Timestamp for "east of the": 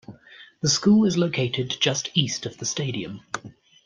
2.15-2.65